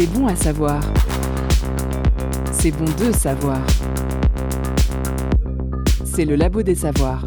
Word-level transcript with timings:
C'est 0.00 0.06
bon 0.12 0.28
à 0.28 0.36
savoir. 0.36 0.80
C'est 2.52 2.70
bon 2.70 2.84
de 2.84 3.10
savoir. 3.10 3.66
C'est 6.04 6.24
le 6.24 6.36
labo 6.36 6.62
des 6.62 6.76
savoirs. 6.76 7.26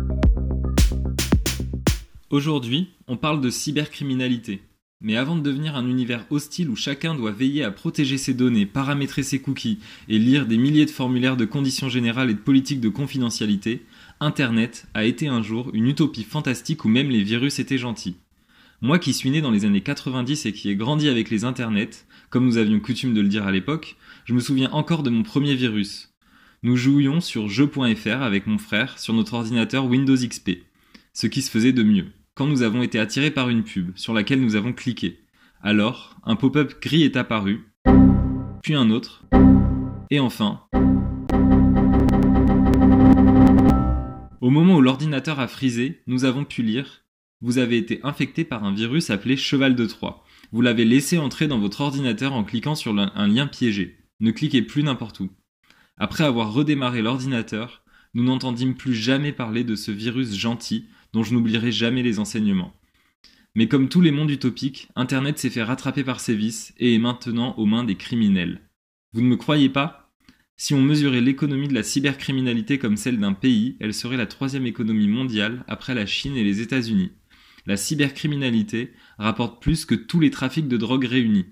Aujourd'hui, 2.29 2.87
on 3.09 3.17
parle 3.17 3.41
de 3.41 3.49
cybercriminalité. 3.49 4.61
Mais 5.01 5.17
avant 5.17 5.35
de 5.35 5.41
devenir 5.41 5.75
un 5.75 5.85
univers 5.85 6.25
hostile 6.29 6.69
où 6.69 6.77
chacun 6.77 7.13
doit 7.13 7.33
veiller 7.33 7.65
à 7.65 7.71
protéger 7.71 8.17
ses 8.17 8.33
données, 8.33 8.65
paramétrer 8.65 9.23
ses 9.23 9.41
cookies 9.41 9.79
et 10.07 10.17
lire 10.17 10.45
des 10.45 10.57
milliers 10.57 10.85
de 10.85 10.91
formulaires 10.91 11.35
de 11.35 11.43
conditions 11.43 11.89
générales 11.89 12.29
et 12.29 12.35
de 12.35 12.39
politiques 12.39 12.79
de 12.79 12.87
confidentialité, 12.87 13.83
Internet 14.21 14.87
a 14.93 15.03
été 15.03 15.27
un 15.27 15.41
jour 15.41 15.71
une 15.73 15.87
utopie 15.87 16.23
fantastique 16.23 16.85
où 16.85 16.87
même 16.87 17.09
les 17.09 17.23
virus 17.23 17.59
étaient 17.59 17.77
gentils. 17.77 18.15
Moi 18.83 18.97
qui 18.97 19.13
suis 19.13 19.29
né 19.29 19.41
dans 19.41 19.51
les 19.51 19.65
années 19.65 19.81
90 19.81 20.47
et 20.47 20.53
qui 20.53 20.67
ai 20.69 20.75
grandi 20.75 21.07
avec 21.07 21.29
les 21.29 21.45
internets, 21.45 22.07
comme 22.31 22.45
nous 22.45 22.57
avions 22.57 22.79
coutume 22.79 23.13
de 23.13 23.21
le 23.21 23.27
dire 23.27 23.45
à 23.45 23.51
l'époque, 23.51 23.95
je 24.25 24.33
me 24.33 24.39
souviens 24.39 24.71
encore 24.71 25.03
de 25.03 25.11
mon 25.11 25.21
premier 25.21 25.53
virus. 25.53 26.15
Nous 26.63 26.75
jouions 26.75 27.21
sur 27.21 27.47
jeu.fr 27.47 28.23
avec 28.23 28.47
mon 28.47 28.57
frère 28.57 28.97
sur 28.97 29.13
notre 29.13 29.35
ordinateur 29.35 29.85
Windows 29.85 30.15
XP, 30.15 30.63
ce 31.13 31.27
qui 31.27 31.43
se 31.43 31.51
faisait 31.51 31.73
de 31.73 31.83
mieux, 31.83 32.07
quand 32.33 32.47
nous 32.47 32.63
avons 32.63 32.81
été 32.81 32.97
attirés 32.97 33.29
par 33.29 33.49
une 33.49 33.63
pub 33.63 33.95
sur 33.95 34.15
laquelle 34.15 34.41
nous 34.41 34.55
avons 34.55 34.73
cliqué. 34.73 35.19
Alors, 35.61 36.15
un 36.23 36.35
pop-up 36.35 36.81
gris 36.81 37.03
est 37.03 37.17
apparu, 37.17 37.67
puis 38.63 38.73
un 38.73 38.89
autre, 38.89 39.23
et 40.09 40.19
enfin, 40.19 40.61
Au 44.41 44.49
moment 44.49 44.77
où 44.77 44.81
l'ordinateur 44.81 45.39
a 45.39 45.47
frisé, 45.47 46.01
nous 46.07 46.25
avons 46.25 46.45
pu 46.45 46.63
lire 46.63 47.03
Vous 47.41 47.57
avez 47.57 47.77
été 47.77 47.99
infecté 48.03 48.43
par 48.43 48.63
un 48.63 48.73
virus 48.73 49.09
appelé 49.09 49.35
Cheval 49.35 49.75
de 49.75 49.85
Troie. 49.87 50.23
Vous 50.51 50.61
l'avez 50.61 50.85
laissé 50.85 51.17
entrer 51.17 51.47
dans 51.47 51.57
votre 51.57 51.81
ordinateur 51.81 52.33
en 52.33 52.43
cliquant 52.43 52.75
sur 52.75 52.97
un 52.97 53.27
lien 53.27 53.47
piégé. 53.47 53.97
Ne 54.19 54.29
cliquez 54.29 54.61
plus 54.61 54.83
n'importe 54.83 55.21
où. 55.21 55.29
Après 55.97 56.23
avoir 56.23 56.53
redémarré 56.53 57.01
l'ordinateur, 57.01 57.83
nous 58.13 58.23
n'entendîmes 58.23 58.75
plus 58.75 58.93
jamais 58.93 59.31
parler 59.31 59.63
de 59.63 59.75
ce 59.75 59.91
virus 59.91 60.35
gentil 60.35 60.85
dont 61.13 61.23
je 61.23 61.33
n'oublierai 61.33 61.71
jamais 61.71 62.03
les 62.03 62.19
enseignements. 62.19 62.75
Mais 63.55 63.67
comme 63.67 63.89
tous 63.89 64.01
les 64.01 64.11
mondes 64.11 64.29
utopiques, 64.29 64.89
Internet 64.95 65.39
s'est 65.39 65.49
fait 65.49 65.63
rattraper 65.63 66.03
par 66.03 66.19
ses 66.19 66.35
vices 66.35 66.73
et 66.77 66.93
est 66.93 66.99
maintenant 66.99 67.55
aux 67.57 67.65
mains 67.65 67.83
des 67.83 67.95
criminels. 67.95 68.61
Vous 69.13 69.21
ne 69.21 69.27
me 69.27 69.35
croyez 69.35 69.69
pas? 69.69 70.13
Si 70.57 70.75
on 70.75 70.81
mesurait 70.81 71.21
l'économie 71.21 71.67
de 71.67 71.73
la 71.73 71.83
cybercriminalité 71.83 72.77
comme 72.77 72.97
celle 72.97 73.19
d'un 73.19 73.33
pays, 73.33 73.77
elle 73.79 73.95
serait 73.95 74.15
la 74.15 74.27
troisième 74.27 74.67
économie 74.67 75.07
mondiale 75.07 75.65
après 75.67 75.95
la 75.95 76.05
Chine 76.05 76.37
et 76.37 76.43
les 76.43 76.61
États-Unis. 76.61 77.11
La 77.65 77.77
cybercriminalité 77.77 78.93
rapporte 79.17 79.61
plus 79.61 79.85
que 79.85 79.95
tous 79.95 80.19
les 80.19 80.31
trafics 80.31 80.67
de 80.67 80.77
drogue 80.77 81.05
réunis. 81.05 81.45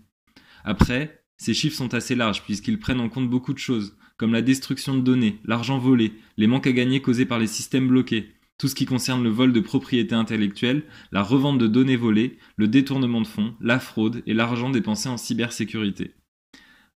Après, 0.64 1.24
ces 1.38 1.54
chiffres 1.54 1.78
sont 1.78 1.94
assez 1.94 2.16
larges 2.16 2.44
puisqu'ils 2.44 2.80
prennent 2.80 3.00
en 3.00 3.10
compte 3.10 3.30
beaucoup 3.30 3.54
de 3.54 3.60
choses, 3.60 3.98
comme 4.18 4.34
la 4.34 4.42
destruction 4.42 4.96
de 4.96 5.02
données, 5.02 5.40
l'argent 5.46 5.78
volé, 5.78 6.14
les 6.38 6.48
manques 6.48 6.68
à 6.68 6.74
gagner 6.74 7.02
causés 7.02 7.26
par 7.26 7.40
les 7.40 7.48
systèmes 7.48 7.88
bloqués, 7.88 8.34
tout 8.58 8.68
ce 8.68 8.76
qui 8.76 8.86
concerne 8.86 9.24
le 9.24 9.30
vol 9.30 9.54
de 9.54 9.62
propriété 9.62 10.14
intellectuelle, 10.14 10.84
la 11.14 11.24
revente 11.24 11.58
de 11.58 11.68
données 11.68 11.96
volées, 11.96 12.38
le 12.58 12.68
détournement 12.68 13.22
de 13.22 13.28
fonds, 13.28 13.56
la 13.62 13.80
fraude 13.80 14.22
et 14.28 14.34
l'argent 14.34 14.70
dépensé 14.70 15.08
en 15.08 15.16
cybersécurité. 15.16 16.14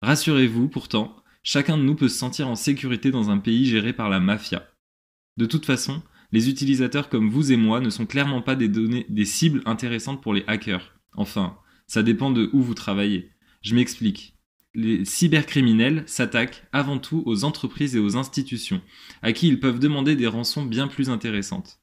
Rassurez-vous 0.00 0.68
pourtant, 0.68 1.14
chacun 1.42 1.76
de 1.76 1.82
nous 1.82 1.94
peut 1.94 2.08
se 2.08 2.16
sentir 2.16 2.48
en 2.48 2.56
sécurité 2.56 3.10
dans 3.10 3.28
un 3.28 3.36
pays 3.36 3.66
géré 3.66 3.92
par 3.92 4.08
la 4.08 4.20
mafia. 4.20 4.66
De 5.36 5.44
toute 5.44 5.66
façon, 5.66 6.02
les 6.32 6.48
utilisateurs 6.48 7.08
comme 7.08 7.28
vous 7.28 7.52
et 7.52 7.56
moi 7.56 7.80
ne 7.80 7.90
sont 7.90 8.06
clairement 8.06 8.42
pas 8.42 8.56
des, 8.56 9.24
cibles 9.24 9.62
intéressantes 9.64 10.22
pour 10.22 10.34
les 10.34 10.44
hackers. 10.46 10.94
Enfin, 11.14 11.56
ça 11.86 12.02
dépend 12.02 12.30
de 12.30 12.50
où 12.52 12.62
vous 12.62 12.74
travaillez. 12.74 13.30
Je 13.62 13.74
m'explique. 13.74 14.36
Les 14.74 15.04
cybercriminels 15.04 16.04
s'attaquent 16.06 16.64
avant 16.72 16.98
tout 16.98 17.24
aux 17.26 17.44
entreprises 17.44 17.96
et 17.96 17.98
aux 17.98 18.16
institutions, 18.16 18.80
à 19.22 19.32
qui 19.32 19.48
ils 19.48 19.58
peuvent 19.58 19.80
demander 19.80 20.14
des 20.14 20.28
rançons 20.28 20.64
bien 20.64 20.86
plus 20.86 21.10
intéressantes. 21.10 21.80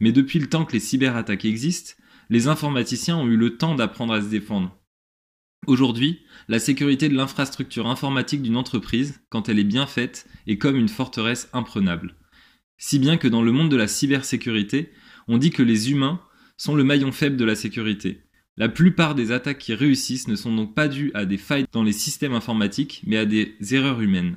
Mais 0.00 0.12
depuis 0.12 0.38
le 0.38 0.48
temps 0.48 0.64
que 0.64 0.72
les 0.72 0.80
cyberattaques 0.80 1.44
existent, 1.44 1.92
les 2.30 2.48
informaticiens 2.48 3.18
ont 3.18 3.26
eu 3.26 3.36
le 3.36 3.58
temps 3.58 3.74
d'apprendre 3.74 4.14
à 4.14 4.22
se 4.22 4.28
défendre. 4.28 4.74
Aujourd'hui, 5.66 6.20
la 6.48 6.58
sécurité 6.58 7.10
de 7.10 7.14
l'infrastructure 7.14 7.86
informatique 7.86 8.40
d'une 8.40 8.56
entreprise, 8.56 9.20
quand 9.28 9.50
elle 9.50 9.58
est 9.58 9.64
bien 9.64 9.86
faite, 9.86 10.26
est 10.46 10.56
comme 10.56 10.76
une 10.76 10.88
forteresse 10.88 11.50
imprenable. 11.52 12.14
Si 12.82 12.98
bien 12.98 13.18
que 13.18 13.28
dans 13.28 13.42
le 13.42 13.52
monde 13.52 13.70
de 13.70 13.76
la 13.76 13.86
cybersécurité, 13.86 14.90
on 15.28 15.36
dit 15.36 15.50
que 15.50 15.62
les 15.62 15.90
humains 15.90 16.18
sont 16.56 16.74
le 16.74 16.82
maillon 16.82 17.12
faible 17.12 17.36
de 17.36 17.44
la 17.44 17.54
sécurité. 17.54 18.22
La 18.56 18.70
plupart 18.70 19.14
des 19.14 19.32
attaques 19.32 19.58
qui 19.58 19.74
réussissent 19.74 20.28
ne 20.28 20.34
sont 20.34 20.56
donc 20.56 20.74
pas 20.74 20.88
dues 20.88 21.10
à 21.12 21.26
des 21.26 21.36
failles 21.36 21.66
dans 21.72 21.82
les 21.82 21.92
systèmes 21.92 22.32
informatiques, 22.32 23.02
mais 23.06 23.18
à 23.18 23.26
des 23.26 23.54
erreurs 23.72 24.00
humaines. 24.00 24.36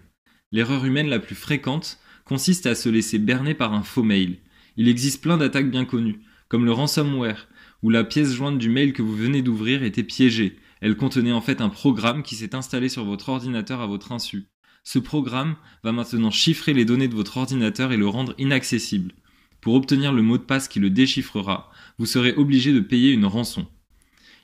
L'erreur 0.52 0.84
humaine 0.84 1.08
la 1.08 1.20
plus 1.20 1.36
fréquente 1.36 2.00
consiste 2.26 2.66
à 2.66 2.76
se 2.76 2.90
laisser 2.90 3.18
berner 3.18 3.54
par 3.54 3.74
un 3.74 3.82
faux 3.82 4.04
mail. 4.04 4.40
Il 4.76 4.90
existe 4.90 5.24
plein 5.24 5.38
d'attaques 5.38 5.72
bien 5.72 5.86
connues, 5.86 6.20
comme 6.50 6.66
le 6.66 6.74
ransomware, 6.74 7.48
où 7.82 7.90
la 7.90 8.04
pièce 8.04 8.34
jointe 8.34 8.60
du 8.60 8.68
mail 8.68 8.92
que 8.92 9.02
vous 9.02 9.16
venez 9.16 9.42
d'ouvrir 9.42 9.84
était 9.84 10.04
piégée, 10.04 10.58
elle 10.82 10.98
contenait 10.98 11.32
en 11.32 11.40
fait 11.40 11.62
un 11.62 11.70
programme 11.70 12.24
qui 12.24 12.36
s'est 12.36 12.56
installé 12.56 12.90
sur 12.90 13.06
votre 13.06 13.30
ordinateur 13.30 13.80
à 13.80 13.88
votre 13.88 14.12
insu. 14.12 14.50
Ce 14.84 15.00
programme 15.00 15.56
va 15.84 15.92
maintenant 15.92 16.32
chiffrer 16.32 16.74
les 16.74 16.86
données 16.86 17.08
de 17.08 17.16
votre 17.16 17.38
ordinateur 17.38 17.92
et 17.92 17.98
le 17.98 18.08
rendre 18.08 18.36
inaccessible. 18.38 19.14
Pour 19.62 19.76
obtenir 19.76 20.12
le 20.12 20.22
mot 20.22 20.38
de 20.38 20.44
passe 20.44 20.68
qui 20.68 20.80
le 20.80 20.90
déchiffrera, 20.90 21.72
vous 21.98 22.06
serez 22.06 22.34
obligé 22.34 22.74
de 22.74 22.82
payer 22.82 23.12
une 23.14 23.26
rançon. 23.26 23.66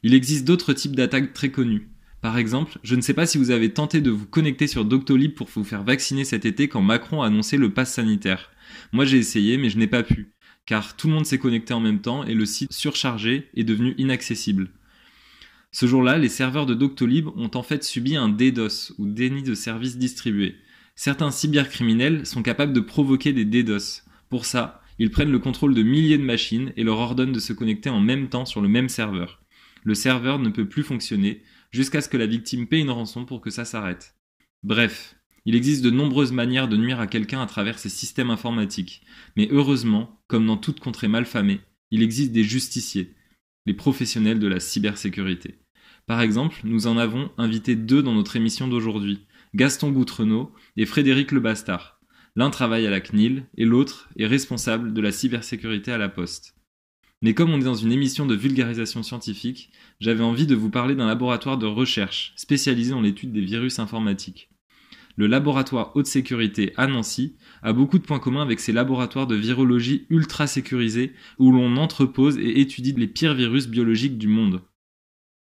Il 0.01 0.13
existe 0.13 0.45
d'autres 0.45 0.71
types 0.71 0.95
d'attaques 0.95 1.33
très 1.33 1.51
connues. 1.51 1.89
Par 2.21 2.37
exemple, 2.37 2.79
je 2.83 2.95
ne 2.95 3.01
sais 3.01 3.13
pas 3.13 3.25
si 3.25 3.37
vous 3.37 3.51
avez 3.51 3.73
tenté 3.73 3.99
de 3.99 4.11
vous 4.11 4.25
connecter 4.25 4.67
sur 4.67 4.85
Doctolib 4.85 5.33
pour 5.33 5.49
vous 5.53 5.63
faire 5.65 5.83
vacciner 5.83 6.23
cet 6.23 6.45
été 6.45 6.69
quand 6.69 6.81
Macron 6.81 7.21
a 7.21 7.27
annoncé 7.27 7.57
le 7.57 7.73
pass 7.73 7.93
sanitaire. 7.93 8.49
Moi 8.93 9.03
j'ai 9.05 9.17
essayé 9.17 9.57
mais 9.57 9.69
je 9.69 9.77
n'ai 9.77 9.87
pas 9.87 10.03
pu, 10.03 10.31
car 10.65 10.95
tout 10.95 11.07
le 11.07 11.13
monde 11.13 11.25
s'est 11.25 11.37
connecté 11.37 11.73
en 11.73 11.79
même 11.79 12.01
temps 12.01 12.23
et 12.23 12.33
le 12.33 12.45
site 12.45 12.71
surchargé 12.71 13.49
est 13.55 13.63
devenu 13.63 13.93
inaccessible. 13.97 14.69
Ce 15.71 15.85
jour-là, 15.85 16.17
les 16.17 16.29
serveurs 16.29 16.65
de 16.65 16.73
Doctolib 16.73 17.27
ont 17.27 17.51
en 17.53 17.63
fait 17.63 17.83
subi 17.83 18.15
un 18.15 18.29
DDoS, 18.29 18.93
ou 18.97 19.05
déni 19.05 19.43
de 19.43 19.53
service 19.53 19.97
distribué. 19.97 20.55
Certains 20.95 21.31
cybercriminels 21.31 22.25
sont 22.25 22.41
capables 22.41 22.73
de 22.73 22.79
provoquer 22.79 23.33
des 23.33 23.45
DDoS. 23.45 24.03
Pour 24.29 24.45
ça, 24.45 24.81
ils 24.97 25.11
prennent 25.11 25.31
le 25.31 25.39
contrôle 25.39 25.73
de 25.73 25.83
milliers 25.83 26.17
de 26.17 26.23
machines 26.23 26.73
et 26.75 26.83
leur 26.83 26.97
ordonnent 26.97 27.31
de 27.31 27.39
se 27.39 27.53
connecter 27.53 27.89
en 27.89 28.01
même 28.01 28.29
temps 28.29 28.45
sur 28.45 28.61
le 28.61 28.67
même 28.67 28.89
serveur. 28.89 29.41
Le 29.83 29.93
serveur 29.93 30.39
ne 30.39 30.49
peut 30.49 30.67
plus 30.67 30.83
fonctionner 30.83 31.41
jusqu'à 31.71 32.01
ce 32.01 32.09
que 32.09 32.17
la 32.17 32.25
victime 32.25 32.67
paie 32.67 32.79
une 32.79 32.89
rançon 32.89 33.25
pour 33.25 33.39
que 33.39 33.49
ça 33.49 33.63
s'arrête. 33.63 34.15
Bref, 34.63 35.15
il 35.45 35.55
existe 35.55 35.83
de 35.83 35.89
nombreuses 35.89 36.33
manières 36.33 36.67
de 36.67 36.77
nuire 36.77 36.99
à 36.99 37.07
quelqu'un 37.07 37.41
à 37.41 37.45
travers 37.45 37.79
ces 37.79 37.89
systèmes 37.89 38.29
informatiques. 38.29 39.01
Mais 39.37 39.47
heureusement, 39.51 40.19
comme 40.27 40.45
dans 40.45 40.57
toute 40.57 40.79
contrée 40.79 41.07
malfamée, 41.07 41.61
il 41.91 42.03
existe 42.03 42.33
des 42.33 42.43
justiciers, 42.43 43.13
les 43.65 43.73
professionnels 43.73 44.39
de 44.39 44.47
la 44.47 44.59
cybersécurité. 44.59 45.59
Par 46.05 46.21
exemple, 46.21 46.57
nous 46.63 46.87
en 46.87 46.97
avons 46.97 47.29
invité 47.37 47.75
deux 47.75 48.01
dans 48.01 48.15
notre 48.15 48.35
émission 48.35 48.67
d'aujourd'hui, 48.67 49.19
Gaston 49.53 49.91
Boutrenaud 49.91 50.51
et 50.77 50.85
Frédéric 50.85 51.31
Lebastard. 51.31 51.99
L'un 52.35 52.49
travaille 52.49 52.87
à 52.87 52.89
la 52.89 53.01
CNIL 53.01 53.45
et 53.57 53.65
l'autre 53.65 54.09
est 54.17 54.25
responsable 54.25 54.93
de 54.93 55.01
la 55.01 55.11
cybersécurité 55.11 55.91
à 55.91 55.97
la 55.97 56.09
Poste. 56.09 56.55
Mais 57.21 57.33
comme 57.33 57.51
on 57.51 57.59
est 57.59 57.65
dans 57.65 57.75
une 57.75 57.91
émission 57.91 58.25
de 58.25 58.35
vulgarisation 58.35 59.03
scientifique, 59.03 59.71
j'avais 59.99 60.23
envie 60.23 60.47
de 60.47 60.55
vous 60.55 60.69
parler 60.69 60.95
d'un 60.95 61.07
laboratoire 61.07 61.57
de 61.57 61.65
recherche 61.65 62.33
spécialisé 62.37 62.91
dans 62.91 63.01
l'étude 63.01 63.33
des 63.33 63.41
virus 63.41 63.79
informatiques. 63.79 64.48
Le 65.19 65.27
laboratoire 65.27 65.91
haute 65.97 66.07
sécurité 66.07 66.71
à 66.77 66.87
Nancy 66.87 67.35
a 67.61 67.73
beaucoup 67.73 67.99
de 67.99 68.05
points 68.05 68.19
communs 68.19 68.41
avec 68.41 68.61
ces 68.61 68.71
laboratoires 68.71 69.27
de 69.27 69.35
virologie 69.35 70.05
ultra 70.09 70.47
sécurisés 70.47 71.11
où 71.39 71.51
l'on 71.51 71.75
entrepose 71.75 72.37
et 72.37 72.61
étudie 72.61 72.93
les 72.93 73.09
pires 73.09 73.33
virus 73.33 73.67
biologiques 73.67 74.17
du 74.17 74.29
monde. 74.29 74.61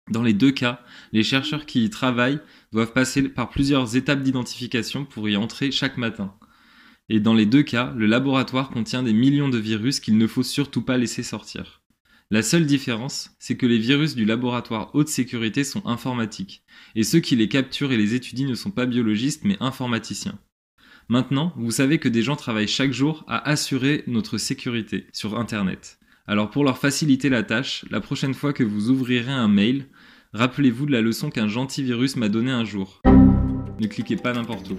Dans 0.10 0.24
les 0.24 0.34
deux 0.34 0.50
cas, 0.50 0.84
les 1.12 1.22
chercheurs 1.22 1.68
qui 1.68 1.84
y 1.84 1.90
travaillent 1.92 2.40
doivent 2.72 2.94
passer 2.94 3.30
par 3.30 3.52
plusieurs 3.52 3.96
étapes 3.96 4.24
d'identification 4.24 5.06
pour 5.06 5.30
y 5.30 5.38
entrer 5.38 5.70
chaque 5.70 5.98
matin. 5.98 6.34
Et 7.08 7.20
dans 7.20 7.36
les 7.36 7.46
deux 7.46 7.62
cas, 7.62 7.94
le 7.96 8.08
laboratoire 8.08 8.72
contient 8.72 9.04
des 9.04 9.14
millions 9.14 9.50
de 9.50 9.60
virus 9.60 10.00
qu'il 10.00 10.18
ne 10.18 10.26
faut 10.26 10.42
surtout 10.42 10.82
pas 10.82 10.98
laisser 10.98 11.22
sortir. 11.22 11.79
La 12.32 12.44
seule 12.44 12.68
différence, 12.68 13.32
c'est 13.40 13.58
que 13.58 13.66
les 13.66 13.80
virus 13.80 14.14
du 14.14 14.24
laboratoire 14.24 14.92
haute 14.94 15.08
sécurité 15.08 15.64
sont 15.64 15.84
informatiques, 15.88 16.62
et 16.94 17.04
ceux 17.04 17.22
qui 17.22 17.36
les 17.36 17.50
capturent 17.50 17.92
et 17.92 17.98
les 17.98 18.14
étudient 18.14 18.48
ne 18.48 18.54
sont 18.54 18.70
pas 18.70 18.86
biologistes 18.86 19.46
mais 19.46 19.58
informaticiens. 19.60 20.38
Maintenant, 21.08 21.54
vous 21.58 21.72
savez 21.72 21.98
que 21.98 22.08
des 22.08 22.22
gens 22.22 22.36
travaillent 22.36 22.68
chaque 22.68 22.94
jour 22.94 23.26
à 23.28 23.50
assurer 23.50 24.04
notre 24.06 24.38
sécurité 24.38 25.08
sur 25.12 25.40
Internet. 25.40 25.98
Alors 26.28 26.52
pour 26.52 26.64
leur 26.64 26.78
faciliter 26.78 27.30
la 27.30 27.42
tâche, 27.42 27.84
la 27.90 28.00
prochaine 28.00 28.36
fois 28.36 28.54
que 28.54 28.64
vous 28.64 28.92
ouvrirez 28.92 29.32
un 29.32 29.48
mail, 29.48 29.88
rappelez-vous 30.34 30.86
de 30.86 30.92
la 30.92 31.02
leçon 31.02 31.32
qu'un 31.32 31.48
gentil 31.48 31.82
virus 31.82 32.16
m'a 32.16 32.30
donnée 32.30 32.52
un 32.52 32.64
jour. 32.64 33.02
Ne 33.06 33.88
cliquez 33.88 34.18
pas 34.18 34.34
n'importe 34.34 34.70
où. 34.70 34.78